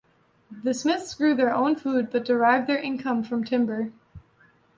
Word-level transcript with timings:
The 0.63 0.73
Smiths 0.73 1.13
grew 1.13 1.35
their 1.35 1.53
own 1.53 1.75
food 1.75 2.09
but 2.09 2.25
derived 2.25 2.65
their 2.65 2.79
income 2.79 3.21
from 3.21 3.43
timber. 3.43 3.91